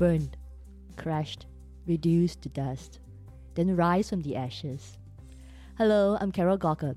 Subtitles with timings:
[0.00, 0.38] burned,
[0.96, 1.44] crushed,
[1.86, 3.00] reduced to dust,
[3.54, 4.96] then rise from the ashes.
[5.76, 6.96] Hello, I'm Carol Gawker,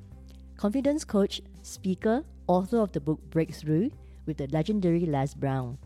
[0.55, 3.89] confidence coach, speaker, author of the book Breakthrough
[4.25, 5.77] with the legendary Les Brown.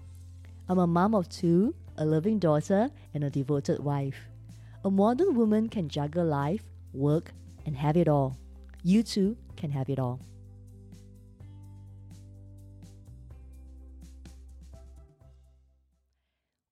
[0.70, 4.28] I'm a mom of two, a loving daughter, and a devoted wife.
[4.86, 7.32] A modern woman can juggle life, work,
[7.66, 8.38] and have it all.
[8.84, 10.20] You too can have it all.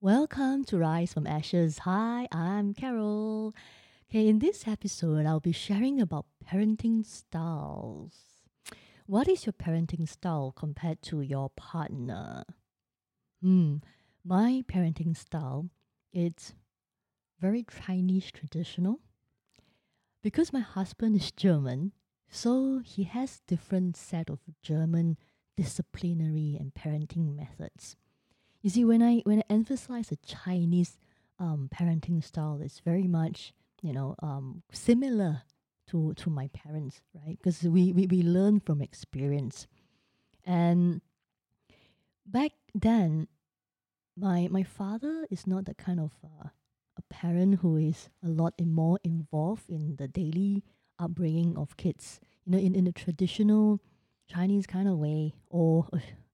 [0.05, 1.79] Welcome to Rise from Ashes.
[1.79, 3.55] Hi, I'm Carol.
[4.07, 8.13] Okay, in this episode, I'll be sharing about parenting styles.
[9.07, 12.43] What is your parenting style compared to your partner?
[13.41, 13.77] Hmm,
[14.23, 15.71] my parenting style
[16.13, 16.53] it's
[17.39, 18.99] very Chinese traditional.
[20.21, 21.93] Because my husband is German,
[22.29, 25.17] so he has different set of German
[25.57, 27.95] disciplinary and parenting methods.
[28.65, 30.97] You see, when I when I emphasize the Chinese
[31.37, 35.43] um, parenting style, it's very much you know um, similar
[35.91, 37.37] to to my parents, right?
[37.37, 39.67] Because we, we we learn from experience,
[40.47, 41.01] and
[42.25, 43.27] back then,
[44.17, 46.49] my my father is not the kind of uh,
[46.97, 50.63] a parent who is a lot more involved in the daily
[50.97, 52.19] upbringing of kids.
[52.47, 53.79] You know, in in a traditional
[54.27, 55.85] Chinese kind of way, or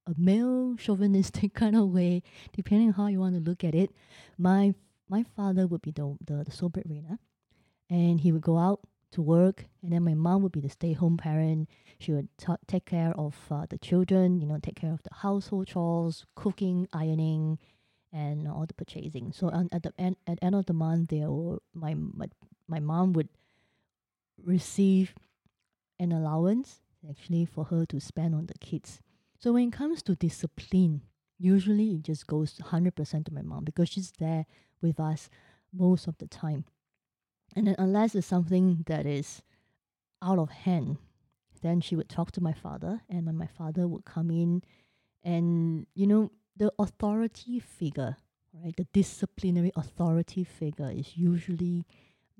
[0.07, 3.91] a male chauvinistic kind of way, depending on how you want to look at it.
[4.37, 4.73] My
[5.09, 7.19] my father would be the the, the sole breadwinner,
[7.89, 10.93] and he would go out to work, and then my mom would be the stay
[10.93, 11.69] home parent.
[11.99, 12.29] She would
[12.67, 16.87] take care of uh, the children, you know, take care of the household chores, cooking,
[16.93, 17.59] ironing,
[18.11, 19.31] and all the purchasing.
[19.33, 21.29] So um, at the end at end of the month, there
[21.73, 22.27] my my
[22.67, 23.29] my mom would
[24.43, 25.13] receive
[25.99, 29.01] an allowance actually for her to spend on the kids.
[29.41, 31.01] So when it comes to discipline,
[31.39, 34.45] usually it just goes 100% to my mom because she's there
[34.81, 35.29] with us
[35.73, 36.65] most of the time.
[37.55, 39.41] And then unless it's something that is
[40.21, 40.97] out of hand,
[41.63, 44.61] then she would talk to my father and my father would come in
[45.23, 48.17] and you know the authority figure,
[48.53, 48.75] right?
[48.75, 51.85] The disciplinary authority figure is usually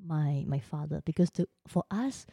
[0.03, 2.25] my my father because the for us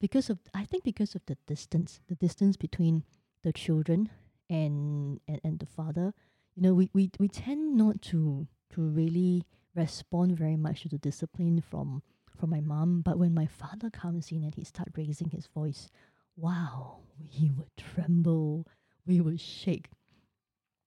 [0.00, 3.04] because of I think because of the distance, the distance between
[3.44, 4.10] the children
[4.50, 6.12] and and, and the father,
[6.56, 9.44] you know, we, we, we tend not to to really
[9.74, 12.02] respond very much to the discipline from
[12.36, 13.02] from my mom.
[13.02, 15.88] But when my father comes in and he start raising his voice,
[16.36, 18.66] wow, we would tremble,
[19.06, 19.88] we would shake,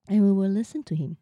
[0.08, 1.18] and we will listen to him.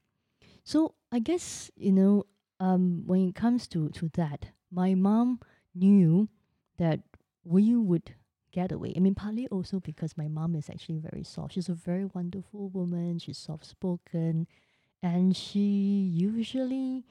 [0.63, 2.25] So I guess you know,
[2.59, 5.39] um, when it comes to to that, my mom
[5.75, 6.29] knew
[6.77, 7.01] that
[7.43, 8.15] we would
[8.55, 8.93] get away.
[8.95, 11.53] I mean, partly also because my mom is actually very soft.
[11.53, 13.19] She's a very wonderful woman.
[13.19, 14.47] She's soft spoken,
[15.03, 15.67] and she
[16.29, 17.05] usually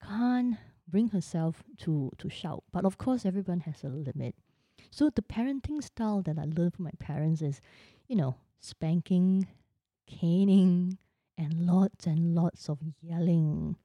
[0.00, 0.56] can't
[0.86, 2.62] bring herself to to shout.
[2.72, 4.36] But of course, everyone has a limit.
[4.90, 7.60] So the parenting style that I learned from my parents is,
[8.06, 9.48] you know, spanking,
[10.06, 10.98] caning,
[11.36, 13.76] and lots and lots of yelling.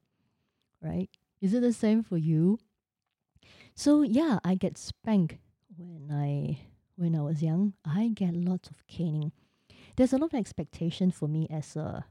[0.80, 1.10] Right?
[1.40, 2.58] Is it the same for you?
[3.74, 5.38] So yeah, I get spanked
[5.76, 6.69] when I
[7.00, 9.32] when I was young, I get lots of caning.
[9.96, 12.04] There's a lot of expectation for me as a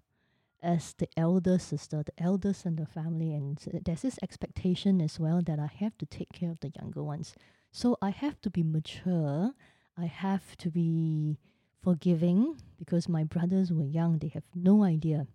[0.62, 5.42] as the elder sister, the eldest in the family, and there's this expectation as well
[5.46, 7.36] that I have to take care of the younger ones.
[7.72, 9.54] So I have to be mature.
[9.96, 11.38] I have to be
[11.82, 15.28] forgiving because my brothers were young; they have no idea.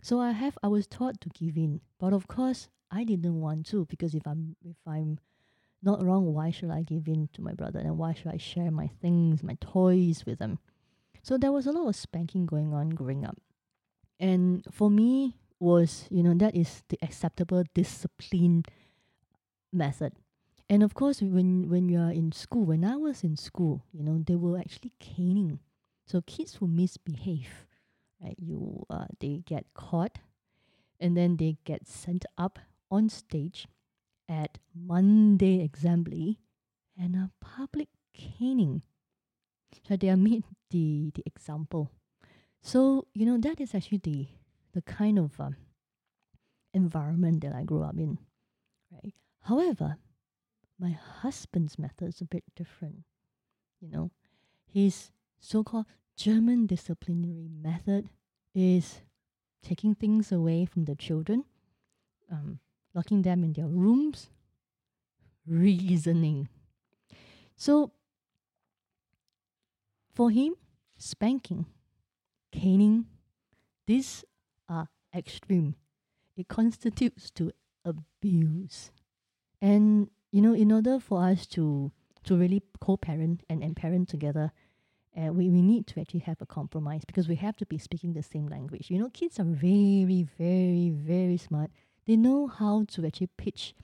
[0.00, 3.66] So I have I was taught to give in, but of course I didn't want
[3.66, 5.18] to because if I'm if I'm
[5.86, 8.70] not wrong, why should I give in to my brother and why should I share
[8.70, 10.58] my things, my toys with him?
[11.22, 13.38] So there was a lot of spanking going on growing up.
[14.20, 18.64] And for me was, you know, that is the acceptable discipline
[19.72, 20.12] method.
[20.68, 24.02] And of course when when you are in school, when I was in school, you
[24.02, 25.60] know, they were actually caning.
[26.06, 27.66] So kids who misbehave,
[28.22, 28.36] right?
[28.38, 30.18] You uh, they get caught
[31.00, 32.58] and then they get sent up
[32.90, 33.66] on stage
[34.28, 36.38] at Monday assembly
[36.98, 38.82] and a public caning.
[39.86, 41.90] So they are made the, the example.
[42.62, 44.26] So, you know, that is actually the,
[44.74, 45.56] the kind of um,
[46.74, 48.18] environment that I grew up in,
[48.90, 49.14] right?
[49.42, 49.96] However,
[50.78, 53.04] my husband's method is a bit different.
[53.80, 54.10] You know,
[54.72, 55.86] his so called
[56.16, 58.08] German disciplinary method
[58.54, 59.02] is
[59.62, 61.44] taking things away from the children,
[62.30, 62.58] um,
[62.96, 64.30] locking them in their rooms,
[65.46, 66.48] reasoning.
[67.56, 67.92] So,
[70.14, 70.54] for him,
[70.96, 71.66] spanking,
[72.50, 73.06] caning,
[73.86, 74.24] these
[74.68, 75.76] are extreme.
[76.36, 77.52] it constitutes to
[77.84, 78.90] abuse.
[79.62, 81.92] And you know, in order for us to
[82.24, 84.52] to really co-parent and, and parent together,
[85.16, 88.12] uh, we, we need to actually have a compromise because we have to be speaking
[88.12, 88.90] the same language.
[88.90, 91.70] You know, kids are very, very, very smart.
[92.06, 93.74] They know how to actually pitch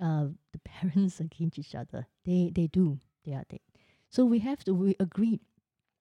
[0.00, 2.06] uh, the parents against each other.
[2.24, 3.00] They they do.
[3.24, 3.60] They are they.
[4.08, 5.40] So we have to we agreed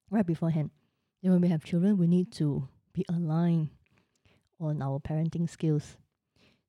[0.10, 0.72] right beforehand.
[1.22, 3.70] Then when we have children, we need to be aligned
[4.60, 5.98] on our parenting skills.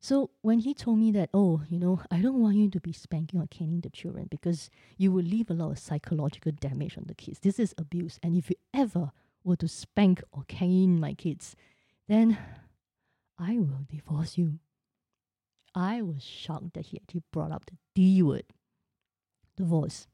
[0.00, 2.92] So when he told me that, oh, you know, I don't want you to be
[2.92, 7.04] spanking or caning the children because you will leave a lot of psychological damage on
[7.06, 7.40] the kids.
[7.40, 8.18] This is abuse.
[8.22, 9.10] And if you ever
[9.42, 11.56] were to spank or cane my kids,
[12.08, 12.38] then
[13.38, 14.58] I will divorce you.
[15.76, 18.44] I was shocked that he actually brought up the D word,
[19.58, 20.06] divorce,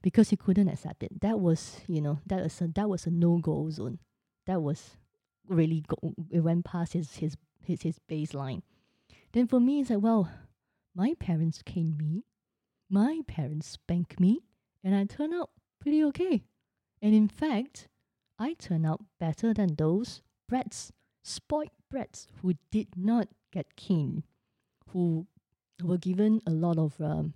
[0.00, 1.20] because he couldn't accept it.
[1.20, 3.98] That was, you know, that was a, that was a no go zone.
[4.46, 4.96] That was
[5.48, 8.62] really go, it went past his his his his baseline.
[9.32, 10.30] Then for me, it's like, well,
[10.94, 12.22] my parents caned me,
[12.88, 14.44] my parents spanked me,
[14.84, 15.50] and I turned out
[15.80, 16.44] pretty okay.
[17.00, 17.88] And in fact,
[18.38, 20.92] I turned out better than those brats,
[21.24, 24.22] spoiled brats, who did not get caned
[24.92, 25.26] who
[25.82, 27.34] were given a lot of um,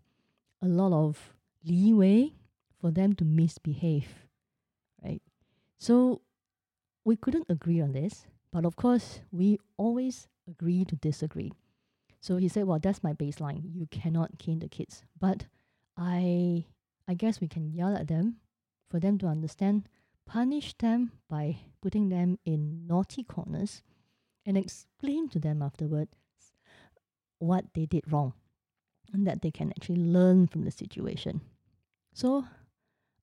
[0.62, 2.32] a lot of leeway
[2.80, 4.26] for them to misbehave,
[5.02, 5.22] right?
[5.78, 6.22] So
[7.04, 11.52] we couldn't agree on this, but of course we always agree to disagree.
[12.20, 13.62] So he said, "Well, that's my baseline.
[13.74, 15.46] You cannot cane the kids, but
[15.96, 16.66] I
[17.08, 18.36] I guess we can yell at them
[18.90, 19.88] for them to understand,
[20.26, 23.82] punish them by putting them in naughty corners,
[24.44, 26.08] and explain to them afterward
[27.38, 28.32] what they did wrong
[29.12, 31.40] and that they can actually learn from the situation.
[32.12, 32.46] So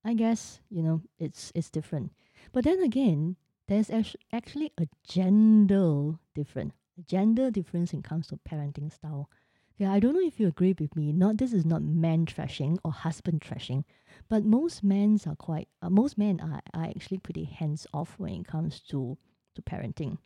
[0.05, 2.11] I guess, you know, it's it's different.
[2.51, 3.37] But then again,
[3.67, 3.89] there's
[4.31, 6.73] actually a gender difference.
[6.97, 9.29] A gender difference in comes to parenting style.
[9.77, 11.11] Yeah, I don't know if you agree with me.
[11.11, 13.83] Not this is not man trashing or husband trashing,
[14.29, 18.33] but most men are quite uh, most men are, are actually pretty hands off when
[18.33, 19.17] it comes to
[19.55, 20.17] to parenting.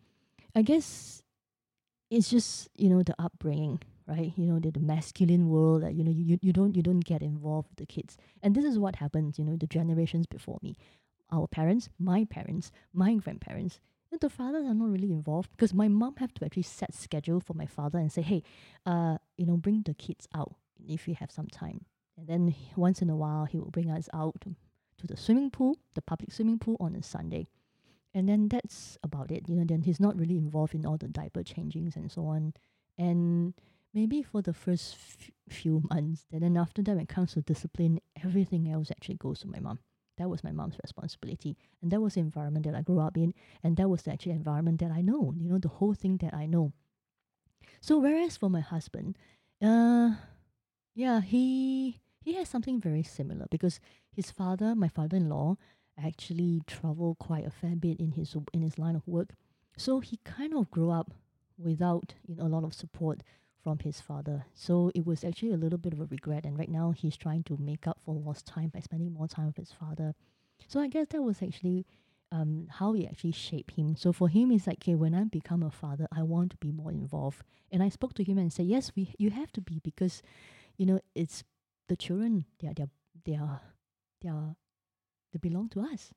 [0.56, 1.22] I guess
[2.10, 4.32] it's just you know the upbringing right?
[4.38, 7.22] You know the, the masculine world that you know you, you don't you don't get
[7.22, 8.18] involved with the kids.
[8.42, 10.78] And this is what happens you know the generations before me.
[11.32, 13.80] Our parents my parents my grandparents
[14.20, 17.54] the fathers are not really involved because my mom have to actually set schedule for
[17.54, 18.42] my father and say hey
[18.86, 20.56] uh you know bring the kids out
[20.88, 21.86] if you have some time.
[22.18, 24.56] And then once in a while he will bring us out to,
[25.00, 27.48] to the swimming pool the public swimming pool on a sunday
[28.18, 31.08] and then that's about it you know then he's not really involved in all the
[31.08, 32.54] diaper changings and so on.
[32.98, 33.54] And
[33.94, 37.42] maybe for the first f- few months and then after that when it comes to
[37.44, 39.78] discipline everything else actually goes to my mom.
[40.18, 41.56] That was my mom's responsibility.
[41.84, 44.32] And that was the environment that i grew up in and that was the actual
[44.32, 46.74] environment that i know you know the whole thing that i know.
[47.82, 49.16] So whereas for my husband
[49.62, 50.12] uh
[50.96, 53.80] yeah he he has something very similar because
[54.12, 55.58] his father my father-in-law
[56.04, 59.34] actually traveled quite a fair bit in his in his line of work.
[59.78, 61.12] So he kind of grew up
[61.58, 63.24] without you know a lot of support
[63.64, 64.46] from his father.
[64.54, 66.46] So it was actually a little bit of a regret.
[66.46, 69.48] And right now he's trying to make up for lost time by spending more time
[69.48, 70.16] with his father.
[70.68, 71.86] So I guess that was actually
[72.32, 73.96] um, how it actually shaped him.
[73.96, 76.72] So for him, it's like, okay, when I become a father, I want to be
[76.72, 77.44] more involved.
[77.72, 80.22] And I spoke to him and said, yes, we you have to be because,
[80.78, 81.44] you know, it's
[81.90, 82.46] the children.
[82.60, 82.90] They are they are
[83.26, 83.62] they are
[84.22, 84.56] they are
[85.38, 86.14] they belong to us,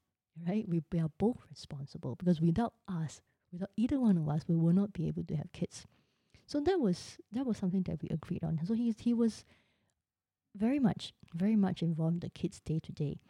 [0.48, 0.66] right?
[0.68, 3.20] We, we are both responsible because without us,
[3.52, 5.86] without either one of us, we will not be able to have kids.
[6.46, 8.60] So that was that was something that we agreed on.
[8.64, 9.44] So he he was
[10.56, 13.20] very much very much involved in the kids day to day,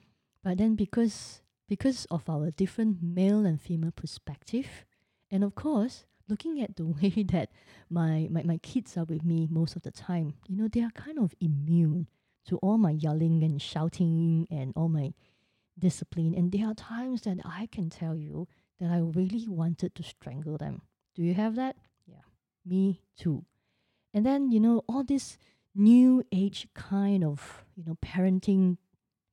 [0.42, 4.86] but then because because of our different male and female perspective,
[5.30, 7.50] and of course looking at the way that
[7.90, 10.90] my, my my kids are with me most of the time, you know they are
[10.92, 12.06] kind of immune
[12.46, 15.12] to all my yelling and shouting and all my
[15.80, 16.34] discipline.
[16.34, 18.46] And there are times that I can tell you
[18.78, 20.82] that I really wanted to strangle them.
[21.14, 21.76] Do you have that?
[22.06, 22.24] Yeah,
[22.64, 23.44] me too.
[24.14, 25.38] And then, you know, all this
[25.74, 28.78] new age kind of, you know, parenting,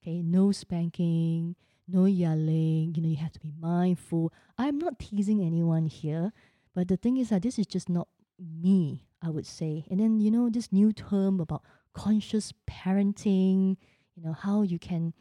[0.02, 1.56] okay, no spanking,
[1.88, 4.32] no yelling, you know, you have to be mindful.
[4.58, 6.32] I'm not teasing anyone here,
[6.76, 8.08] but the thing is that this is just not
[8.40, 9.86] me, I would say.
[9.90, 11.64] And then, you know, this new term about
[11.94, 13.78] conscious parenting,
[14.16, 15.14] you know, how you can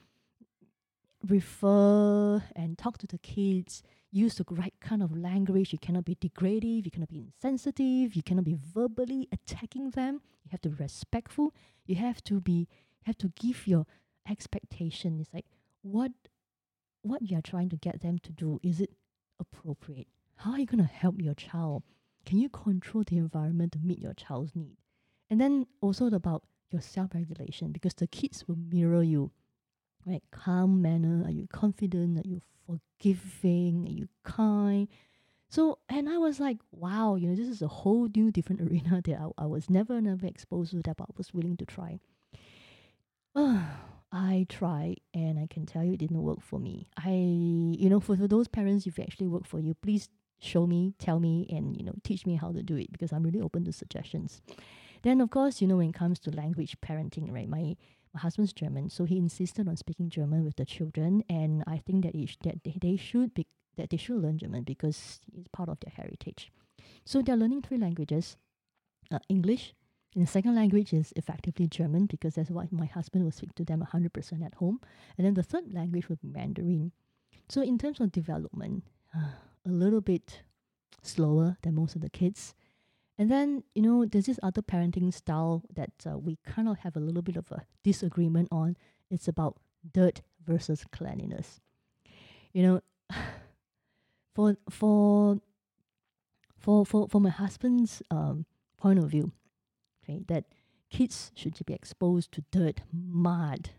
[1.26, 5.72] refer and talk to the kids, use the right kind of language.
[5.72, 10.20] You cannot be degradative, you cannot be insensitive, you cannot be verbally attacking them.
[10.44, 11.54] You have to be respectful.
[11.86, 12.68] You have to be
[13.00, 13.86] You have to give your
[14.28, 15.20] expectation.
[15.20, 15.46] It's like
[15.82, 16.12] what
[17.02, 18.90] what you're trying to get them to do, is it
[19.38, 20.08] appropriate?
[20.36, 21.84] How are you gonna help your child
[22.26, 24.76] can you control the environment to meet your child's need?
[25.30, 29.30] And then also about your self-regulation because the kids will mirror you.
[30.06, 30.22] Right?
[30.30, 32.18] Calm manner, are you confident?
[32.18, 33.86] Are you forgiving?
[33.86, 34.88] Are you kind?
[35.48, 39.02] So and I was like, wow, you know, this is a whole new different arena
[39.04, 41.98] that I, I was never never exposed to that but I was willing to try.
[44.12, 46.88] I tried and I can tell you it didn't work for me.
[46.96, 50.08] I you know, for, for those parents if it actually worked for you, please
[50.38, 53.22] show me, tell me and you know, teach me how to do it because I'm
[53.22, 54.40] really open to suggestions.
[55.02, 57.48] Then of course, you know, when it comes to language parenting, right?
[57.48, 57.76] My
[58.16, 62.04] my husband's German, so he insisted on speaking German with the children, and I think
[62.04, 63.46] that it, that they, should be
[63.76, 66.50] that they should learn German because it's part of their heritage.
[67.04, 68.38] So they're learning three languages:
[69.10, 69.74] uh, English.
[70.14, 73.66] And the second language is effectively German because that's what my husband will speak to
[73.66, 74.80] them 100% at home.
[75.18, 76.92] And then the third language would be Mandarin.
[77.50, 79.32] So in terms of development, uh,
[79.66, 80.40] a little bit
[81.02, 82.54] slower than most of the kids.
[83.18, 86.96] And then, you know, there's this other parenting style that uh, we kind of have
[86.96, 88.76] a little bit of a disagreement on.
[89.10, 89.56] It's about
[89.92, 91.60] dirt versus cleanliness.
[92.52, 92.80] You know,
[94.34, 95.40] for for
[96.58, 98.44] for for for my husband's um,
[98.76, 99.32] point of view,
[100.04, 100.44] okay, that
[100.90, 103.70] kids should be exposed to dirt, mud,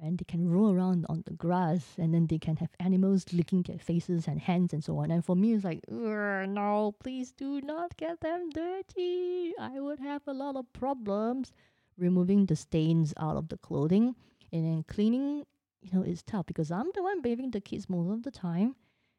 [0.00, 3.62] and they can roll around on the grass and then they can have animals licking
[3.62, 5.10] their faces and hands and so on.
[5.10, 9.52] And for me, it's like, no, please do not get them dirty.
[9.58, 11.52] I would have a lot of problems
[11.96, 14.16] removing the stains out of the clothing
[14.52, 15.44] and then cleaning.
[15.80, 18.74] You know, it's tough because I'm the one bathing the kids most of the time,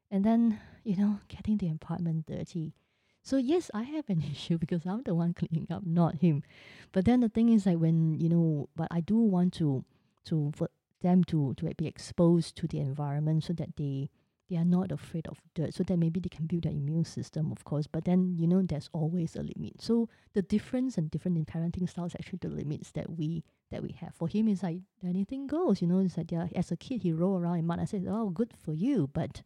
[0.10, 2.74] and then you know, getting the apartment dirty.
[3.22, 6.44] So yes, I have an issue because I'm the one cleaning up, not him.
[6.91, 9.86] But then the thing is like when you know, but I do want to
[10.25, 10.70] to for
[11.01, 14.10] them to to be exposed to the environment so that they
[14.50, 17.51] they are not afraid of dirt so that maybe they can build their immune system
[17.51, 19.82] of course but then you know there's always a limit.
[19.82, 23.91] So the difference and different in parenting styles actually the limits that we that we
[24.00, 24.13] have.
[24.13, 27.12] For him is like anything goes you know it's like yeah, as a kid he
[27.12, 27.79] roll around in mud.
[27.79, 29.41] I said oh good for you but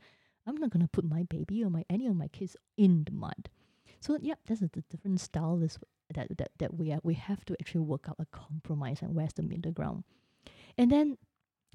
[0.45, 3.12] i'm not going to put my baby or my any of my kids in the
[3.12, 3.50] mud.
[4.01, 5.79] So yeah that's a the different style is
[6.13, 9.33] that, that that we are we have to actually work out a compromise and where's
[9.33, 10.03] the middle ground
[10.79, 11.17] and then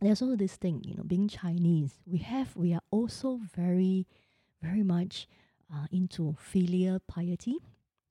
[0.00, 4.06] there's also this thing, you know, being Chinese, we have we are also very,
[4.62, 5.28] very much
[5.72, 7.58] uh, into filial piety,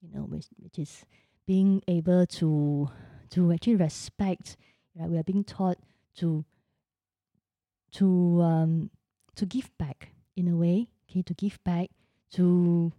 [0.02, 1.04] you know, which, which is
[1.48, 2.90] being able to
[3.32, 4.56] to actually respect.
[4.96, 5.10] Right?
[5.10, 5.80] We are being taught
[6.18, 6.46] to
[7.94, 8.92] to um,
[9.36, 11.90] to give back in a way, okay, to give back
[12.34, 12.94] to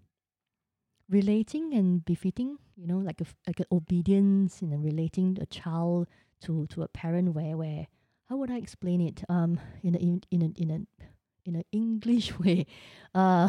[1.08, 6.08] relating and befitting, you know, like a like an obedience and relating a child
[6.44, 7.86] to to a parent where where
[8.28, 9.22] how would I explain it?
[9.28, 10.80] Um in a in, in a in a
[11.44, 12.66] in an English way
[13.14, 13.48] uh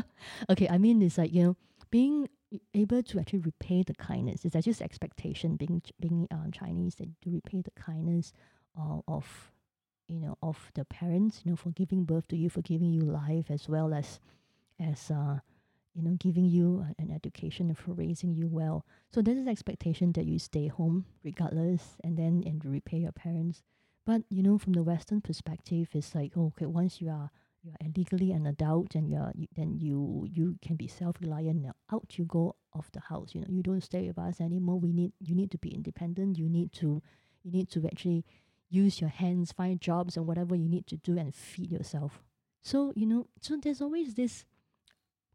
[0.50, 1.56] okay I mean it's like you know
[1.90, 2.28] being
[2.74, 7.30] able to actually repay the kindness it's just expectation being being um, Chinese that to
[7.30, 8.32] repay the kindness
[8.78, 9.52] uh, of
[10.08, 13.02] you know of the parents you know for giving birth to you for giving you
[13.02, 14.18] life as well as
[14.80, 15.38] as uh
[16.00, 18.86] you know, giving you an education and for raising you well.
[19.12, 23.62] So there's an expectation that you stay home regardless and then and repay your parents.
[24.06, 27.30] But you know, from the Western perspective, it's like oh, okay, once you are
[27.62, 31.62] you are legally an adult and you're you, then you you can be self reliant.
[31.62, 33.34] Now out you go of the house.
[33.34, 34.80] You know, you don't stay with us anymore.
[34.80, 36.38] We need you need to be independent.
[36.38, 37.02] You need to
[37.42, 38.24] you need to actually
[38.70, 42.22] use your hands, find jobs and whatever you need to do and feed yourself.
[42.62, 44.46] So you know, so there's always this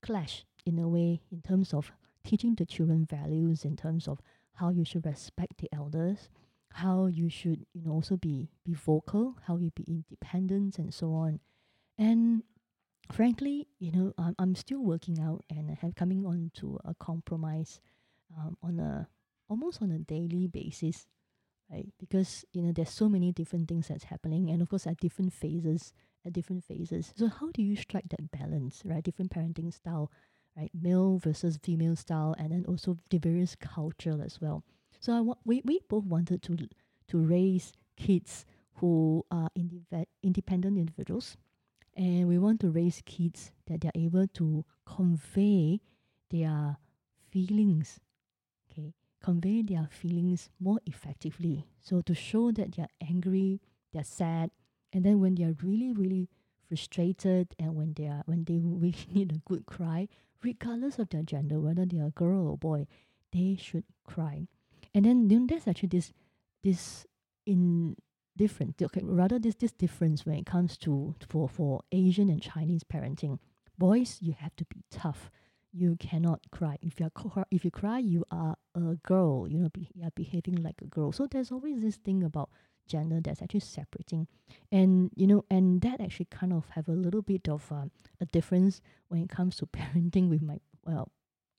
[0.02, 1.92] clash in a way in terms of
[2.24, 4.20] teaching the children values in terms of
[4.54, 6.30] how you should respect the elders
[6.72, 11.14] how you should you know also be be vocal how you be independent and so
[11.14, 11.40] on
[11.98, 12.44] and
[13.12, 16.94] frankly you know i'm, I'm still working out and I have coming on to a
[16.96, 17.80] compromise
[18.38, 19.08] um, on a
[19.50, 21.06] almost on a daily basis
[21.72, 24.98] right because you know there's so many different things that's happening and of course at
[24.98, 25.94] different phases
[26.26, 27.14] at different phases.
[27.16, 29.04] So how do you strike that balance, right?
[29.04, 30.12] Different parenting style,
[30.58, 30.72] right?
[30.74, 34.64] Male versus female style, and then also the various culture as well.
[35.00, 36.58] So I wa- we we both wanted to
[37.08, 38.46] to raise kids
[38.76, 41.38] who are indep- independent individuals,
[41.96, 45.82] and we want to raise kids that they are able to convey
[46.32, 46.78] their
[47.32, 48.00] feelings,
[48.72, 51.66] okay, convey their feelings more effectively.
[51.82, 53.62] So to show that they are angry,
[53.94, 54.52] they're sad,
[54.94, 56.30] and then when they are really, really
[56.68, 60.08] frustrated and when they are when they really need a good cry,
[60.44, 62.88] regardless of their gender, whether they are girl or boy,
[63.34, 64.48] they should cry.
[64.94, 66.14] And then, then there's actually this
[66.64, 67.06] this
[67.46, 67.96] in
[68.38, 72.84] different okay, rather this this difference when it comes to for for Asian and Chinese
[72.84, 73.40] parenting.
[73.78, 75.30] Boys, you have to be tough.
[75.76, 76.78] you cannot cry.
[76.82, 79.48] If you are if you cry, you are a girl.
[79.48, 81.12] You know, be, you are behaving like a girl.
[81.12, 82.50] So there's always this thing about
[82.88, 84.28] gender that's actually separating,
[84.72, 87.86] and you know, and that actually kind of have a little bit of uh,
[88.22, 91.12] a difference when it comes to parenting with my well,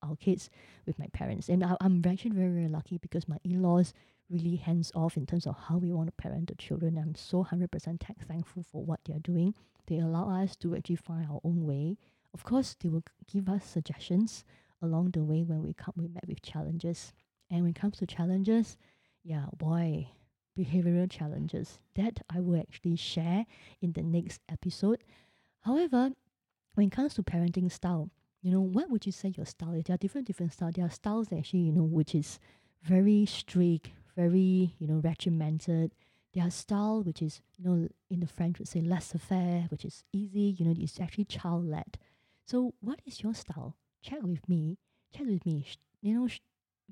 [0.02, 0.50] our kids
[0.86, 1.48] with my parents.
[1.48, 3.92] And I, I'm actually very very lucky because my in-laws
[4.28, 6.98] really hands off in terms of how we want to parent the children.
[6.98, 9.54] I'm so hundred percent tech thankful for what they are doing.
[9.86, 11.96] They allow us to actually find our own way
[12.36, 13.02] of course, they will
[13.32, 14.44] give us suggestions
[14.82, 17.14] along the way when we come we met with challenges.
[17.50, 18.76] And when it comes to challenges,
[19.24, 20.08] yeah, boy,
[20.56, 23.46] behavioral challenges that I will actually share
[23.80, 25.04] in the next episode.
[25.60, 26.10] However,
[26.74, 28.10] when it comes to parenting style,
[28.42, 29.84] you know, what would you say your style is?
[29.84, 30.74] There are different different styles.
[30.74, 32.38] There are styles actually, you know, which is
[32.82, 35.94] very strict, very, you know, regimented.
[36.32, 40.04] There are style which is, you know, in the French would say laissez-faire, which is
[40.12, 41.98] easy, you know, it's actually child led.
[42.44, 43.74] So, what is your style?
[44.02, 44.78] Chat with me.
[45.12, 45.66] Chat with me.
[46.02, 46.28] You know,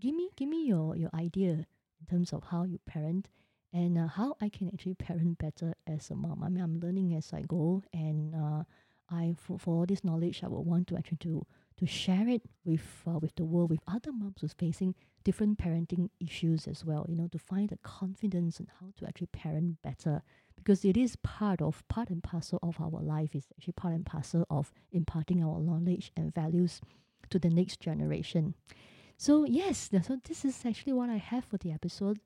[0.00, 1.66] give me give me your your idea
[2.00, 3.28] in terms of how you parent
[3.74, 6.42] and uh, how I can actually parent better as a mom.
[6.44, 8.62] I mean, I'm learning as I go, and uh,
[9.10, 11.44] I for, for all this knowledge, I would want to actually to
[11.78, 16.08] to share it with uh, with the world, with other moms who's facing different parenting
[16.20, 17.04] issues as well.
[17.08, 20.22] You know, to find the confidence and how to actually parent better
[20.56, 24.06] because it is part of part and parcel of our life is actually part and
[24.06, 26.80] parcel of imparting our knowledge and values
[27.30, 28.54] to the next generation
[29.16, 32.18] so yes so this is actually what i have for the episode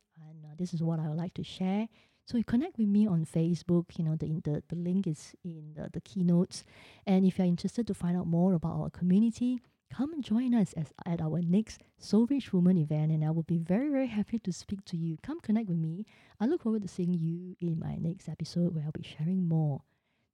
[0.58, 1.88] this is what i would like to share
[2.24, 5.72] so you connect with me on facebook you know the the, the link is in
[5.74, 6.64] the, the keynotes
[7.06, 9.60] and if you're interested to find out more about our community
[9.90, 13.42] come and join us as, at our next Soul Rich Woman event, and I will
[13.42, 15.16] be very, very happy to speak to you.
[15.22, 16.04] Come connect with me.
[16.40, 19.82] I look forward to seeing you in my next episode where I'll be sharing more.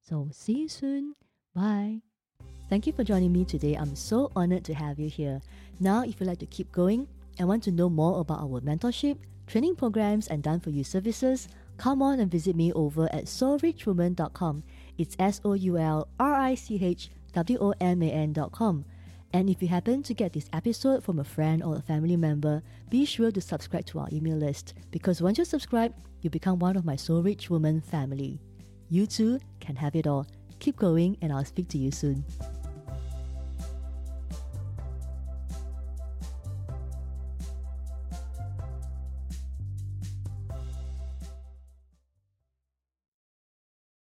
[0.03, 1.15] So, see you soon.
[1.55, 2.01] Bye.
[2.69, 3.75] Thank you for joining me today.
[3.75, 5.41] I'm so honored to have you here.
[5.81, 7.07] Now, if you'd like to keep going
[7.39, 11.49] and want to know more about our mentorship, training programs, and done for you services,
[11.77, 14.63] come on and visit me over at soulrichwoman.com.
[14.99, 18.85] It's S O U L R I C H W O M A N.com.
[19.33, 22.63] And if you happen to get this episode from a friend or a family member,
[22.89, 26.77] be sure to subscribe to our email list because once you subscribe, you become one
[26.77, 28.41] of my Soul Rich Woman family.
[28.89, 30.27] You too can have it all.
[30.61, 32.25] Keep going, and I'll speak to you soon.